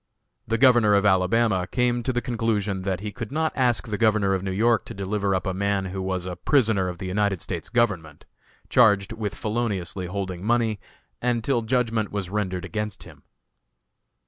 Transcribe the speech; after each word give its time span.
The 0.47 0.57
Governor 0.57 0.95
of 0.95 1.05
Alabama 1.05 1.67
came 1.67 2.01
to 2.01 2.11
the 2.11 2.23
conclusion 2.23 2.81
that 2.81 3.01
he 3.01 3.11
could 3.11 3.31
not 3.31 3.53
ask 3.55 3.87
the 3.87 3.99
Governor 3.99 4.33
of 4.33 4.41
New 4.41 4.49
York 4.49 4.83
to 4.85 4.95
deliver 4.95 5.35
up 5.35 5.45
a 5.45 5.53
man 5.53 5.85
who 5.93 6.01
was 6.01 6.25
a 6.25 6.35
prisoner 6.35 6.87
of 6.89 6.97
the 6.97 7.05
United 7.05 7.39
States 7.39 7.69
government, 7.69 8.25
charged 8.67 9.13
with 9.13 9.35
feloniously 9.35 10.07
holding 10.07 10.43
money, 10.43 10.79
until 11.21 11.61
judgment 11.61 12.11
was 12.11 12.31
rendered 12.31 12.65
against 12.65 13.03
him. 13.03 13.21